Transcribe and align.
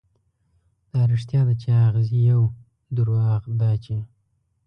دا 0.91 1.01
رښتيا 1.11 1.41
ده، 1.47 1.53
چې 1.61 1.69
اغزي 1.87 2.19
يو، 2.31 2.41
دروغ 2.95 3.43
دا 3.61 3.71
چې 3.83 3.95